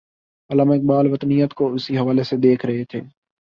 [0.49, 3.01] علامہ اقبال وطنیت کو اسی حوالے سے دیکھ رہے تھے۔